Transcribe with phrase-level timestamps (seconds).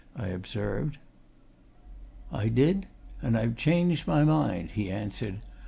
[0.15, 0.97] I observed.
[2.31, 2.87] "I did
[3.21, 5.41] and I've changed my mind," he answered.